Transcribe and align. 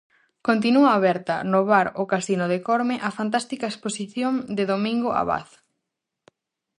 Continúa 0.47 0.91
aberta, 0.99 1.35
no 1.51 1.59
bar 1.71 1.87
O 2.01 2.03
Casino 2.13 2.45
de 2.53 2.59
Corme, 2.67 2.95
a 3.07 3.09
fantástica 3.17 3.67
exposición 3.71 4.33
de 4.57 4.63
Domingo 4.73 5.09
Abad. 5.21 5.47